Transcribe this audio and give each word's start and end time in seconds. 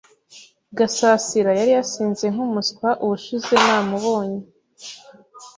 Gasasira 0.77 1.51
yari 1.59 1.71
yasinze 1.77 2.25
nkumuswa 2.33 2.87
ubushize 3.03 3.53
namubonye. 3.65 4.41